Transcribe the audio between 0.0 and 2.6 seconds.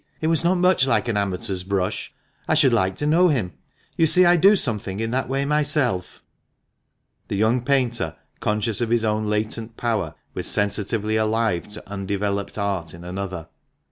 It was not much like an amateur's brush. I